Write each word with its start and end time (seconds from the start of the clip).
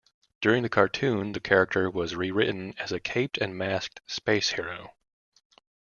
During 0.41 0.63
the 0.63 0.67
cartoon 0.69 1.33
the 1.33 1.39
character 1.39 1.87
was 1.87 2.15
rewritten 2.15 2.73
as 2.79 2.91
a 2.91 2.99
caped 2.99 3.37
and 3.37 3.55
masked 3.55 3.99
space 4.07 4.49
hero. 4.49 4.95